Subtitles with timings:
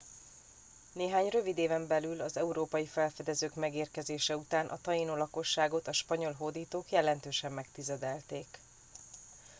[0.93, 6.89] néhány rövid éven belül az európai felfedezők megérkezése után a tainó lakosságot a spanyol hódítok
[6.91, 8.47] jelentősen megtizedelték